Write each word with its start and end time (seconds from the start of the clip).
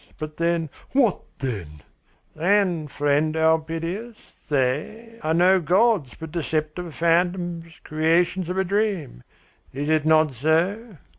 But, 0.17 0.37
then" 0.37 0.71
"What, 0.93 1.21
then?" 1.37 1.83
"Then, 2.35 2.87
friend 2.87 3.35
Elpidias, 3.35 4.47
they 4.49 5.19
are 5.21 5.35
no 5.35 5.59
gods, 5.59 6.15
but 6.19 6.31
deceptive 6.31 6.95
phantoms, 6.95 7.79
creations 7.83 8.49
of 8.49 8.57
a 8.57 8.63
dream. 8.63 9.21
Is 9.71 9.89
it 9.89 10.03
not 10.07 10.31
so?" 10.33 10.97